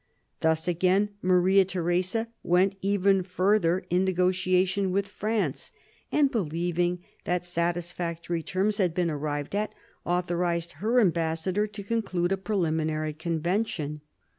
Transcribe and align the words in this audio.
Thus 0.39 0.67
again 0.67 1.09
Maria 1.21 1.63
Theresa 1.63 2.27
went 2.41 2.73
even 2.81 3.21
further 3.21 3.85
in 3.91 4.03
negotiation 4.03 4.91
with 4.91 5.07
France; 5.07 5.71
and, 6.11 6.31
believing 6.31 7.03
that 7.25 7.45
satisfactory 7.45 8.41
terms 8.41 8.77
had 8.79 8.95
been 8.95 9.11
arrived 9.11 9.53
at, 9.53 9.75
authorised 10.03 10.71
her 10.81 10.99
ambassador 10.99 11.67
to 11.67 11.83
conclude 11.83 12.31
a 12.31 12.37
preliminary 12.37 13.13
convention. 13.13 14.01